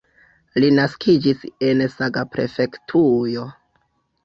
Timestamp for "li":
0.63-0.71